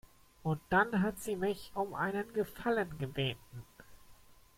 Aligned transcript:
Und 0.41 0.59
dann 0.71 1.03
hat 1.03 1.19
sie 1.19 1.35
mich 1.35 1.71
um 1.75 1.93
einen 1.93 2.33
Gefallen 2.33 2.97
gebeten. 2.97 3.63